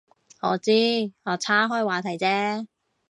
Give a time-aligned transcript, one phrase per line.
[0.39, 0.71] 我知，
[1.25, 2.65] 我岔开话题啫